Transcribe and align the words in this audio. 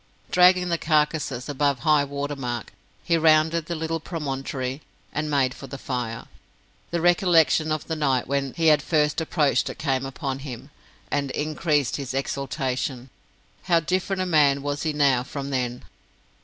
Dragging 0.31 0.69
the 0.69 0.79
carcases 0.79 1.47
above 1.47 1.81
high 1.85 2.03
water 2.03 2.35
mark, 2.35 2.73
he 3.03 3.17
rounded 3.19 3.67
the 3.67 3.75
little 3.75 3.99
promontory 3.99 4.81
and 5.13 5.29
made 5.29 5.53
for 5.53 5.67
the 5.67 5.77
fire. 5.77 6.25
The 6.89 6.99
recollection 6.99 7.71
of 7.71 7.85
the 7.85 7.95
night 7.95 8.25
when 8.25 8.55
he 8.57 8.65
had 8.69 8.81
first 8.81 9.21
approached 9.21 9.69
it 9.69 9.77
came 9.77 10.03
upon 10.03 10.39
him, 10.39 10.71
and 11.11 11.29
increased 11.29 11.97
his 11.97 12.15
exultation. 12.15 13.11
How 13.65 13.79
different 13.79 14.23
a 14.23 14.25
man 14.25 14.63
was 14.63 14.81
he 14.81 14.91
now 14.91 15.21
from 15.21 15.51
then! 15.51 15.83